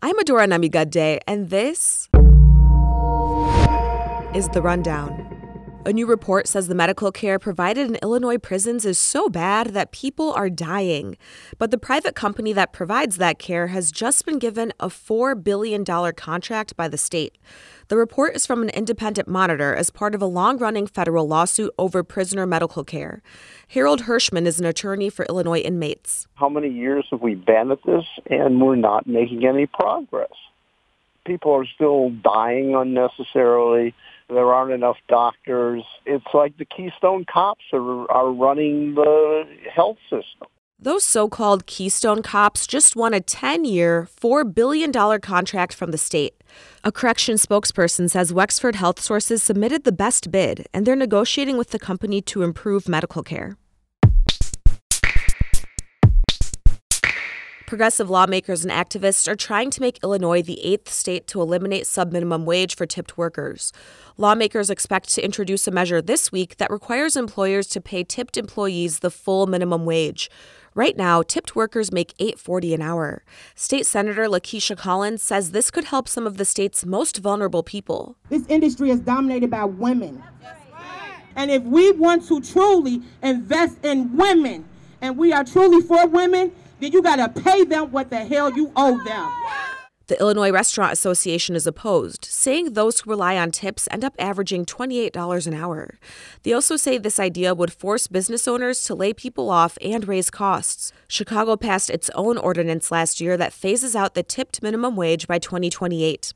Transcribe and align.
I'm 0.00 0.16
Adora 0.20 0.46
Namigadde, 0.46 1.18
and 1.26 1.50
this 1.50 2.08
is 4.32 4.48
The 4.50 4.62
Rundown. 4.62 5.27
A 5.88 5.92
new 5.94 6.04
report 6.04 6.46
says 6.46 6.68
the 6.68 6.74
medical 6.74 7.10
care 7.10 7.38
provided 7.38 7.88
in 7.88 7.94
Illinois 8.02 8.36
prisons 8.36 8.84
is 8.84 8.98
so 8.98 9.30
bad 9.30 9.68
that 9.68 9.90
people 9.90 10.34
are 10.34 10.50
dying. 10.50 11.16
But 11.56 11.70
the 11.70 11.78
private 11.78 12.14
company 12.14 12.52
that 12.52 12.74
provides 12.74 13.16
that 13.16 13.38
care 13.38 13.68
has 13.68 13.90
just 13.90 14.26
been 14.26 14.38
given 14.38 14.70
a 14.78 14.88
$4 14.88 15.42
billion 15.42 15.86
contract 15.86 16.76
by 16.76 16.88
the 16.88 16.98
state. 16.98 17.38
The 17.88 17.96
report 17.96 18.36
is 18.36 18.44
from 18.44 18.60
an 18.60 18.68
independent 18.68 19.28
monitor 19.28 19.74
as 19.74 19.88
part 19.88 20.14
of 20.14 20.20
a 20.20 20.26
long 20.26 20.58
running 20.58 20.86
federal 20.86 21.26
lawsuit 21.26 21.72
over 21.78 22.04
prisoner 22.04 22.46
medical 22.46 22.84
care. 22.84 23.22
Harold 23.68 24.02
Hirshman 24.02 24.44
is 24.44 24.60
an 24.60 24.66
attorney 24.66 25.08
for 25.08 25.24
Illinois 25.24 25.60
inmates. 25.60 26.28
How 26.34 26.50
many 26.50 26.68
years 26.68 27.06
have 27.12 27.22
we 27.22 27.34
been 27.34 27.70
at 27.70 27.82
this 27.84 28.04
and 28.28 28.60
we're 28.60 28.76
not 28.76 29.06
making 29.06 29.46
any 29.46 29.64
progress? 29.64 30.28
People 31.24 31.52
are 31.52 31.64
still 31.64 32.10
dying 32.10 32.74
unnecessarily. 32.74 33.94
There 34.28 34.52
aren't 34.52 34.72
enough 34.72 34.96
doctors. 35.08 35.82
It's 36.04 36.26
like 36.34 36.56
the 36.58 36.64
Keystone 36.66 37.24
cops 37.24 37.64
are, 37.72 38.10
are 38.10 38.30
running 38.30 38.94
the 38.94 39.44
health 39.74 39.98
system. 40.10 40.48
Those 40.80 41.02
so 41.02 41.28
called 41.28 41.66
Keystone 41.66 42.22
cops 42.22 42.64
just 42.64 42.94
won 42.94 43.12
a 43.12 43.20
10 43.20 43.64
year, 43.64 44.08
$4 44.20 44.54
billion 44.54 44.92
contract 44.92 45.74
from 45.74 45.90
the 45.90 45.98
state. 45.98 46.40
A 46.84 46.92
correction 46.92 47.34
spokesperson 47.34 48.08
says 48.08 48.32
Wexford 48.32 48.76
Health 48.76 49.00
Sources 49.00 49.42
submitted 49.42 49.82
the 49.82 49.90
best 49.90 50.30
bid, 50.30 50.68
and 50.72 50.86
they're 50.86 50.94
negotiating 50.94 51.56
with 51.56 51.70
the 51.70 51.80
company 51.80 52.20
to 52.22 52.42
improve 52.42 52.88
medical 52.88 53.24
care. 53.24 53.56
Progressive 57.68 58.08
lawmakers 58.08 58.64
and 58.64 58.72
activists 58.72 59.28
are 59.28 59.36
trying 59.36 59.68
to 59.68 59.82
make 59.82 60.02
Illinois 60.02 60.40
the 60.40 60.58
eighth 60.64 60.88
state 60.88 61.26
to 61.26 61.42
eliminate 61.42 61.84
subminimum 61.84 62.44
wage 62.44 62.74
for 62.74 62.86
tipped 62.86 63.18
workers. 63.18 63.74
Lawmakers 64.16 64.70
expect 64.70 65.10
to 65.10 65.22
introduce 65.22 65.68
a 65.68 65.70
measure 65.70 66.00
this 66.00 66.32
week 66.32 66.56
that 66.56 66.70
requires 66.70 67.14
employers 67.14 67.66
to 67.66 67.78
pay 67.82 68.04
tipped 68.04 68.38
employees 68.38 69.00
the 69.00 69.10
full 69.10 69.46
minimum 69.46 69.84
wage. 69.84 70.30
Right 70.74 70.96
now, 70.96 71.20
tipped 71.20 71.54
workers 71.54 71.92
make 71.92 72.16
$8.40 72.16 72.72
an 72.72 72.80
hour. 72.80 73.22
State 73.54 73.86
Senator 73.86 74.24
Lakesia 74.28 74.74
Collins 74.74 75.22
says 75.22 75.50
this 75.50 75.70
could 75.70 75.84
help 75.84 76.08
some 76.08 76.26
of 76.26 76.38
the 76.38 76.46
state's 76.46 76.86
most 76.86 77.18
vulnerable 77.18 77.62
people. 77.62 78.16
This 78.30 78.46
industry 78.48 78.88
is 78.88 79.00
dominated 79.00 79.50
by 79.50 79.66
women. 79.66 80.24
And 81.36 81.50
if 81.50 81.64
we 81.64 81.92
want 81.92 82.26
to 82.28 82.40
truly 82.40 83.02
invest 83.22 83.84
in 83.84 84.16
women, 84.16 84.66
and 85.02 85.18
we 85.18 85.34
are 85.34 85.44
truly 85.44 85.82
for 85.82 86.06
women, 86.06 86.50
then 86.80 86.92
you 86.92 87.02
got 87.02 87.16
to 87.16 87.42
pay 87.42 87.64
them 87.64 87.90
what 87.90 88.10
the 88.10 88.24
hell 88.24 88.50
you 88.50 88.72
owe 88.76 89.02
them. 89.04 89.32
The 90.08 90.18
Illinois 90.20 90.50
Restaurant 90.50 90.90
Association 90.90 91.54
is 91.54 91.66
opposed, 91.66 92.24
saying 92.24 92.72
those 92.72 93.00
who 93.00 93.10
rely 93.10 93.36
on 93.36 93.50
tips 93.50 93.86
end 93.90 94.02
up 94.02 94.14
averaging 94.18 94.64
$28 94.64 95.46
an 95.46 95.52
hour. 95.52 95.98
They 96.44 96.54
also 96.54 96.76
say 96.76 96.96
this 96.96 97.20
idea 97.20 97.54
would 97.54 97.74
force 97.74 98.06
business 98.06 98.48
owners 98.48 98.82
to 98.84 98.94
lay 98.94 99.12
people 99.12 99.50
off 99.50 99.76
and 99.82 100.08
raise 100.08 100.30
costs. 100.30 100.92
Chicago 101.08 101.56
passed 101.56 101.90
its 101.90 102.08
own 102.14 102.38
ordinance 102.38 102.90
last 102.90 103.20
year 103.20 103.36
that 103.36 103.52
phases 103.52 103.94
out 103.94 104.14
the 104.14 104.22
tipped 104.22 104.62
minimum 104.62 104.96
wage 104.96 105.26
by 105.26 105.38
2028. 105.38 106.32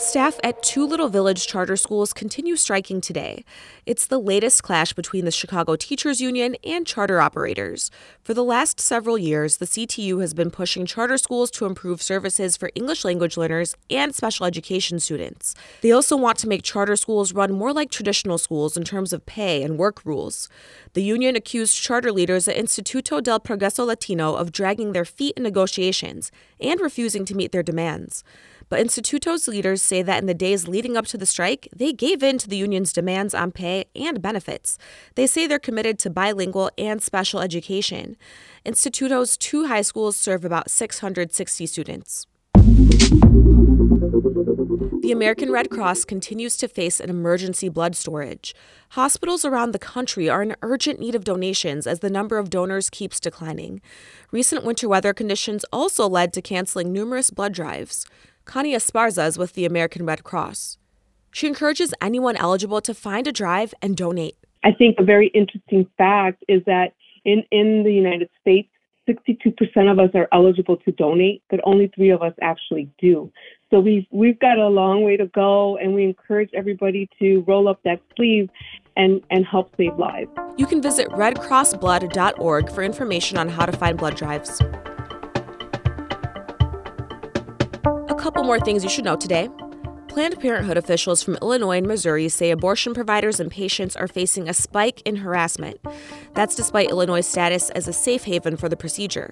Staff 0.00 0.40
at 0.42 0.62
two 0.62 0.86
Little 0.86 1.10
Village 1.10 1.46
charter 1.46 1.76
schools 1.76 2.14
continue 2.14 2.56
striking 2.56 3.02
today. 3.02 3.44
It's 3.84 4.06
the 4.06 4.18
latest 4.18 4.62
clash 4.62 4.94
between 4.94 5.26
the 5.26 5.30
Chicago 5.30 5.76
Teachers 5.76 6.22
Union 6.22 6.56
and 6.64 6.86
charter 6.86 7.20
operators. 7.20 7.90
For 8.22 8.32
the 8.32 8.42
last 8.42 8.80
several 8.80 9.18
years, 9.18 9.58
the 9.58 9.66
CTU 9.66 10.22
has 10.22 10.32
been 10.32 10.50
pushing 10.50 10.86
charter 10.86 11.18
schools 11.18 11.50
to 11.50 11.66
improve 11.66 12.00
services 12.00 12.56
for 12.56 12.70
English 12.74 13.04
language 13.04 13.36
learners 13.36 13.76
and 13.90 14.14
special 14.14 14.46
education 14.46 15.00
students. 15.00 15.54
They 15.82 15.92
also 15.92 16.16
want 16.16 16.38
to 16.38 16.48
make 16.48 16.62
charter 16.62 16.96
schools 16.96 17.34
run 17.34 17.52
more 17.52 17.74
like 17.74 17.90
traditional 17.90 18.38
schools 18.38 18.78
in 18.78 18.84
terms 18.84 19.12
of 19.12 19.26
pay 19.26 19.62
and 19.62 19.76
work 19.76 20.06
rules. 20.06 20.48
The 20.94 21.02
union 21.02 21.36
accused 21.36 21.78
charter 21.78 22.10
leaders 22.10 22.48
at 22.48 22.56
Instituto 22.56 23.22
del 23.22 23.38
Progreso 23.38 23.84
Latino 23.84 24.34
of 24.34 24.50
dragging 24.50 24.92
their 24.92 25.04
feet 25.04 25.34
in 25.36 25.42
negotiations 25.42 26.32
and 26.58 26.80
refusing 26.80 27.26
to 27.26 27.34
meet 27.34 27.52
their 27.52 27.62
demands. 27.62 28.24
But 28.70 28.78
Instituto's 28.86 29.48
leaders 29.48 29.82
say 29.90 30.02
that 30.02 30.20
in 30.20 30.26
the 30.26 30.34
days 30.34 30.68
leading 30.68 30.96
up 30.96 31.06
to 31.06 31.18
the 31.18 31.26
strike, 31.26 31.68
they 31.74 31.92
gave 31.92 32.22
in 32.22 32.38
to 32.38 32.48
the 32.48 32.56
union's 32.56 32.92
demands 32.92 33.34
on 33.34 33.50
pay 33.50 33.86
and 33.96 34.22
benefits. 34.22 34.78
They 35.16 35.26
say 35.26 35.46
they're 35.46 35.58
committed 35.58 35.98
to 35.98 36.10
bilingual 36.10 36.70
and 36.78 37.02
special 37.02 37.40
education. 37.40 38.16
Instituto's 38.64 39.36
two 39.36 39.66
high 39.66 39.82
schools 39.82 40.16
serve 40.16 40.44
about 40.44 40.70
660 40.70 41.66
students. 41.66 42.26
The 45.02 45.12
American 45.12 45.50
Red 45.50 45.70
Cross 45.70 46.04
continues 46.04 46.56
to 46.58 46.68
face 46.68 47.00
an 47.00 47.10
emergency 47.10 47.68
blood 47.68 47.96
storage. 47.96 48.54
Hospitals 48.90 49.44
around 49.44 49.72
the 49.72 49.78
country 49.78 50.28
are 50.28 50.42
in 50.42 50.54
urgent 50.62 51.00
need 51.00 51.16
of 51.16 51.24
donations 51.24 51.86
as 51.86 51.98
the 51.98 52.10
number 52.10 52.38
of 52.38 52.48
donors 52.48 52.90
keeps 52.90 53.18
declining. 53.18 53.80
Recent 54.30 54.64
winter 54.64 54.88
weather 54.88 55.12
conditions 55.12 55.64
also 55.72 56.08
led 56.08 56.32
to 56.34 56.42
canceling 56.42 56.92
numerous 56.92 57.30
blood 57.30 57.52
drives. 57.52 58.06
Connie 58.50 58.74
Esparza 58.74 59.28
is 59.28 59.38
with 59.38 59.52
the 59.52 59.64
American 59.64 60.04
Red 60.04 60.24
Cross. 60.24 60.76
She 61.30 61.46
encourages 61.46 61.94
anyone 62.00 62.34
eligible 62.34 62.80
to 62.80 62.92
find 62.92 63.28
a 63.28 63.32
drive 63.32 63.72
and 63.80 63.96
donate. 63.96 64.36
I 64.64 64.72
think 64.72 64.96
a 64.98 65.04
very 65.04 65.28
interesting 65.28 65.86
fact 65.96 66.42
is 66.48 66.60
that 66.66 66.94
in, 67.24 67.44
in 67.52 67.84
the 67.84 67.92
United 67.92 68.28
States, 68.40 68.68
62% 69.08 69.54
of 69.88 70.00
us 70.00 70.10
are 70.16 70.26
eligible 70.32 70.76
to 70.78 70.90
donate, 70.90 71.44
but 71.48 71.60
only 71.62 71.92
three 71.94 72.10
of 72.10 72.22
us 72.22 72.32
actually 72.42 72.90
do. 73.00 73.30
So 73.70 73.78
we've 73.78 74.06
we've 74.10 74.40
got 74.40 74.58
a 74.58 74.66
long 74.66 75.04
way 75.04 75.16
to 75.16 75.26
go, 75.26 75.76
and 75.76 75.94
we 75.94 76.02
encourage 76.02 76.50
everybody 76.52 77.08
to 77.20 77.44
roll 77.46 77.68
up 77.68 77.80
that 77.84 78.00
sleeve 78.16 78.50
and 78.96 79.22
and 79.30 79.46
help 79.46 79.72
save 79.76 79.96
lives. 79.96 80.30
You 80.56 80.66
can 80.66 80.82
visit 80.82 81.08
redcrossblood.org 81.10 82.72
for 82.72 82.82
information 82.82 83.38
on 83.38 83.48
how 83.48 83.64
to 83.64 83.72
find 83.72 83.96
blood 83.96 84.16
drives. 84.16 84.60
Couple 88.40 88.56
more 88.56 88.64
things 88.64 88.82
you 88.82 88.88
should 88.88 89.04
know 89.04 89.16
today. 89.16 89.50
Planned 90.08 90.40
Parenthood 90.40 90.78
officials 90.78 91.22
from 91.22 91.36
Illinois 91.42 91.76
and 91.76 91.86
Missouri 91.86 92.26
say 92.30 92.50
abortion 92.50 92.94
providers 92.94 93.38
and 93.38 93.50
patients 93.50 93.94
are 93.96 94.08
facing 94.08 94.48
a 94.48 94.54
spike 94.54 95.02
in 95.04 95.16
harassment. 95.16 95.78
That's 96.32 96.54
despite 96.54 96.88
Illinois' 96.88 97.20
status 97.20 97.68
as 97.70 97.86
a 97.86 97.92
safe 97.92 98.24
haven 98.24 98.56
for 98.56 98.70
the 98.70 98.78
procedure. 98.78 99.30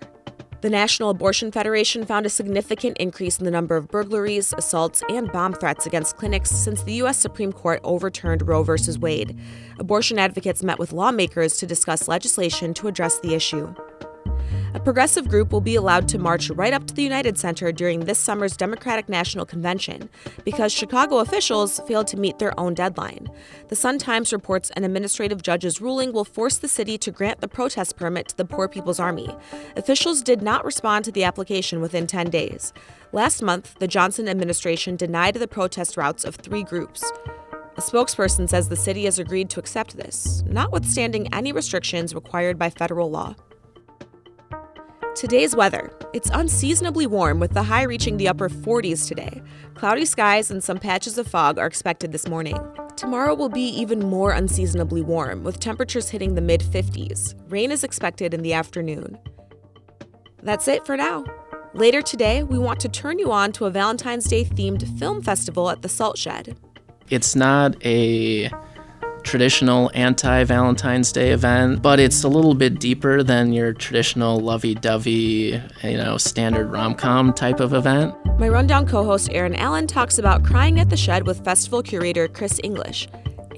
The 0.61 0.69
National 0.69 1.09
Abortion 1.09 1.51
Federation 1.51 2.05
found 2.05 2.27
a 2.27 2.29
significant 2.29 2.99
increase 2.99 3.39
in 3.39 3.47
the 3.47 3.51
number 3.51 3.77
of 3.77 3.89
burglaries, 3.89 4.53
assaults, 4.53 5.03
and 5.09 5.33
bomb 5.33 5.55
threats 5.55 5.87
against 5.87 6.19
clinics 6.19 6.51
since 6.51 6.83
the 6.83 6.93
U.S. 6.95 7.17
Supreme 7.19 7.53
Court 7.53 7.81
overturned 7.85 8.47
Roe 8.47 8.63
v. 8.63 8.77
Wade. 8.99 9.39
Abortion 9.79 10.19
advocates 10.19 10.63
met 10.63 10.79
with 10.79 10.93
lawmakers 10.93 11.57
to 11.57 11.67
discuss 11.67 12.09
legislation 12.09 12.75
to 12.75 12.89
address 12.89 13.21
the 13.21 13.33
issue. 13.33 13.75
A 14.79 14.81
progressive 14.81 15.29
group 15.29 15.51
will 15.51 15.61
be 15.61 15.75
allowed 15.75 16.07
to 16.07 16.21
march 16.21 16.51
right 16.51 16.73
up 16.73 16.87
to 16.87 16.95
the 16.95 17.03
United 17.03 17.37
Center 17.37 17.73
during 17.73 18.05
this 18.05 18.17
summer's 18.17 18.57
Democratic 18.57 19.09
National 19.09 19.45
Convention 19.45 20.09
because 20.45 20.73
Chicago 20.73 21.19
officials 21.19 21.81
failed 21.89 22.07
to 22.07 22.17
meet 22.17 22.39
their 22.39 22.59
own 22.61 22.75
deadline. 22.75 23.29
The 23.71 23.75
Sun 23.75 23.99
Times 23.99 24.33
reports 24.33 24.71
an 24.77 24.85
administrative 24.85 25.43
judge's 25.43 25.81
ruling 25.81 26.13
will 26.13 26.25
force 26.25 26.59
the 26.59 26.69
city 26.69 26.97
to 26.99 27.11
grant 27.11 27.41
the 27.41 27.49
protest 27.49 27.97
permit 27.97 28.29
to 28.29 28.37
the 28.37 28.45
Poor 28.45 28.69
People's 28.69 29.01
Army. 29.01 29.37
Officials 29.77 30.23
did 30.23 30.43
not 30.43 30.65
respond 30.65 31.05
to 31.07 31.13
the 31.13 31.25
application 31.25 31.81
within 31.81 32.07
10 32.07 32.31
days. 32.31 32.73
Last 33.11 33.43
month, 33.43 33.75
the 33.81 33.89
Johnson 33.89 34.29
administration 34.29 34.95
denied 34.95 35.35
the 35.35 35.49
protest 35.49 35.97
routes 35.97 36.25
of 36.25 36.37
three 36.37 36.63
groups. 36.63 37.03
A 37.77 37.81
spokesperson 37.81 38.49
says 38.49 38.69
the 38.69 38.77
city 38.77 39.07
has 39.07 39.19
agreed 39.19 39.51
to 39.51 39.59
accept 39.59 39.97
this, 39.97 40.45
notwithstanding 40.47 41.35
any 41.35 41.51
restrictions 41.51 42.15
required 42.15 42.61
by 42.61 42.71
federal 42.71 43.11
law. 43.11 43.35
Today's 45.19 45.57
weather. 45.57 45.91
It's 46.13 46.31
unseasonably 46.33 47.09
warm 47.09 47.41
with 47.41 47.53
the 47.53 47.65
high 47.65 47.83
reaching 47.83 48.19
the 48.19 48.29
upper 48.29 48.49
40s 48.49 49.09
today. 49.09 49.43
Cloudy 49.75 50.05
skies 50.05 50.49
and 50.49 50.63
some 50.63 50.79
patches 50.79 51.19
of 51.19 51.27
fog 51.27 51.59
are 51.59 51.67
expected 51.67 52.13
this 52.13 52.29
morning. 52.29 52.57
Tomorrow 52.95 53.35
will 53.35 53.49
be 53.49 53.69
even 53.69 53.99
more 53.99 54.31
unseasonably 54.31 55.03
warm 55.03 55.43
with 55.43 55.59
temperatures 55.59 56.09
hitting 56.09 56.37
the 56.37 56.41
mid 56.41 56.61
50s. 56.61 57.35
Rain 57.51 57.73
is 57.73 57.83
expected 57.83 58.33
in 58.33 58.43
the 58.43 58.53
afternoon. 58.53 59.19
That's 60.41 60.69
it 60.69 60.87
for 60.87 60.97
now. 60.97 61.25
Later 61.75 62.01
today, 62.01 62.45
we 62.45 62.57
want 62.57 62.79
to 62.79 62.89
turn 62.89 63.19
you 63.19 63.33
on 63.33 63.51
to 63.55 63.65
a 63.65 63.71
Valentine's 63.71 64.29
Day 64.29 64.45
themed 64.45 65.01
film 65.01 65.21
festival 65.21 65.69
at 65.69 65.83
the 65.83 65.89
Salt 65.89 66.17
Shed. 66.17 66.57
It's 67.11 67.35
not 67.35 67.75
a 67.85 68.51
traditional 69.29 69.91
anti 69.93 70.43
Valentine's 70.45 71.13
Day 71.13 71.31
event, 71.33 71.83
but 71.83 72.01
it's 72.01 72.25
a 72.25 72.29
little 72.29 72.55
bit 72.55 72.81
deeper 72.81 73.23
than 73.23 73.53
your 73.53 73.75
traditional 73.75 74.41
lovey 74.41 74.75
dovey, 74.75 75.63
you 75.83 75.97
know, 75.99 76.17
standard 76.17 76.73
rom 76.73 76.95
com 76.95 77.35
type 77.35 77.61
of 77.61 77.75
event. 77.75 78.15
My 78.39 78.49
Rundown 78.49 78.87
co 78.87 79.05
host 79.05 79.29
Erin 79.31 79.55
Allen 79.55 79.87
talks 79.87 80.19
about 80.19 80.45
Crying 80.45 80.81
at 80.81 80.89
the 80.89 80.97
Shed 80.97 81.27
with 81.27 81.45
festival 81.45 81.83
curator 81.83 82.27
Chris 82.27 82.59
English. 82.65 83.07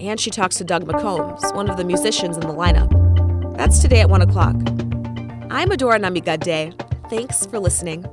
And 0.00 0.19
she 0.19 0.31
talks 0.31 0.56
to 0.56 0.64
Doug 0.64 0.87
McCombs, 0.87 1.55
one 1.55 1.70
of 1.70 1.76
the 1.76 1.84
musicians 1.84 2.37
in 2.37 2.43
the 2.43 2.55
lineup. 2.55 2.90
That's 3.56 3.78
today 3.81 4.00
at 4.00 4.11
1 4.11 4.22
o'clock. 4.22 4.56
I'm 5.50 5.69
Adora 5.69 6.00
Namigadde. 6.00 6.75
Thanks 7.11 7.46
for 7.46 7.58
listening. 7.58 8.06